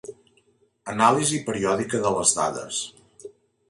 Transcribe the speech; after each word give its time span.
Anàlisi 0.95 1.43
periòdica 1.51 2.03
de 2.09 2.17
les 2.19 2.37
dades. 2.43 2.85